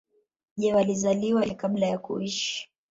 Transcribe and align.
Je 0.57 0.73
walizaliwa 0.73 1.21
ili 1.21 1.33
wafe 1.51 1.55
kabla 1.61 1.87
ya 1.87 1.97
kuishi 1.97 2.69